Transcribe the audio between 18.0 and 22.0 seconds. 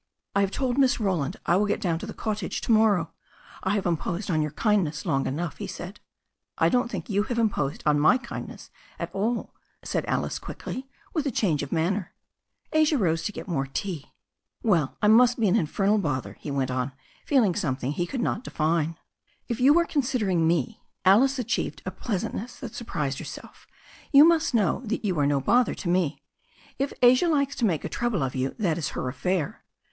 could not define. "If you are considering me," Alice achieved a